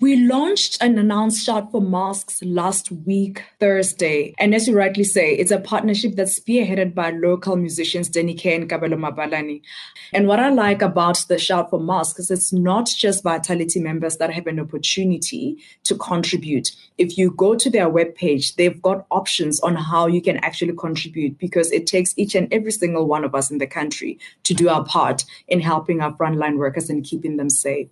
[0.00, 4.32] We launched and announced Shout for Masks last week, Thursday.
[4.38, 8.54] And as you rightly say, it's a partnership that's spearheaded by local musicians Danny K
[8.54, 9.60] and Kabelo Mabalane.
[10.12, 14.18] And what I like about the Shout for Masks is it's not just Vitality members
[14.18, 16.70] that have an opportunity to contribute.
[16.96, 21.40] If you go to their webpage, they've got options on how you can actually contribute
[21.40, 24.68] because it takes each and every single one of us in the country to do
[24.68, 27.88] our part in helping our frontline workers and keeping them safe.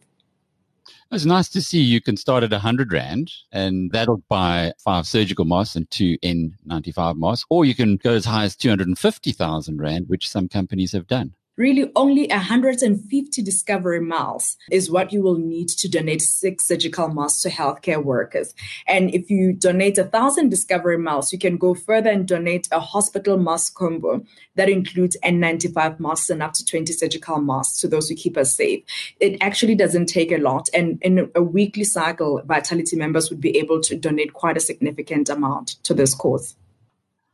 [1.13, 5.45] It's nice to see you can start at 100 Rand and that'll buy five surgical
[5.45, 10.29] masks and two N95 masks, or you can go as high as 250,000 Rand, which
[10.29, 15.89] some companies have done really only 150 discovery miles is what you will need to
[15.89, 18.55] donate six surgical masks to healthcare workers.
[18.87, 22.81] And if you donate a thousand discovery miles, you can go further and donate a
[22.81, 24.25] hospital mask combo
[24.55, 28.55] that includes N95 masks and up to 20 surgical masks to those who keep us
[28.55, 28.83] safe.
[29.21, 30.69] It actually doesn't take a lot.
[30.75, 35.29] And in a weekly cycle, Vitality members would be able to donate quite a significant
[35.29, 36.57] amount to this cause.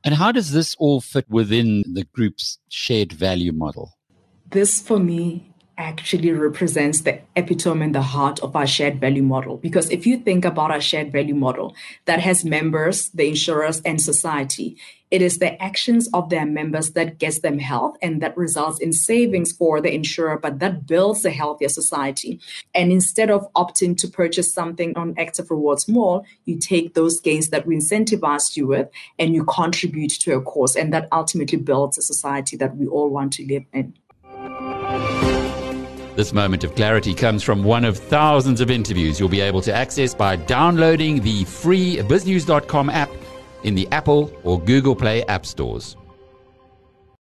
[0.05, 3.95] And how does this all fit within the group's shared value model?
[4.53, 9.57] This for me actually represents the epitome and the heart of our shared value model.
[9.57, 14.01] Because if you think about our shared value model that has members, the insurers, and
[14.01, 14.77] society,
[15.11, 18.93] it is the actions of their members that gets them health and that results in
[18.93, 22.41] savings for the insurer, but that builds a healthier society.
[22.75, 27.49] And instead of opting to purchase something on Active Rewards Mall, you take those gains
[27.49, 30.77] that we incentivized you with and you contribute to a cause.
[30.77, 33.95] And that ultimately builds a society that we all want to live in.
[36.15, 39.73] This moment of clarity comes from one of thousands of interviews you'll be able to
[39.73, 43.11] access by downloading the free biznews.com app
[43.63, 45.97] in the Apple or Google Play app stores.